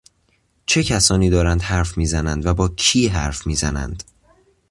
چه 0.65 0.83
کسانی 0.83 1.29
دارند 1.29 1.61
حرف 1.61 1.97
میزنند 1.97 2.45
و 2.45 2.53
با 2.53 2.67
کی 2.67 3.07
حرف 3.07 3.47
میزنند؟ 3.47 4.03